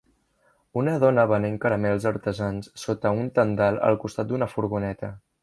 Una 0.83 0.95
dona 1.03 1.25
venent 1.31 1.59
caramels 1.65 2.07
artesans 2.13 2.71
sota 2.85 3.13
un 3.19 3.29
tendal 3.37 3.79
al 3.91 4.01
costat 4.07 4.33
d'una 4.35 4.51
furgoneta. 4.57 5.15